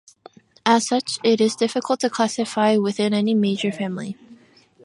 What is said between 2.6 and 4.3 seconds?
within any major family.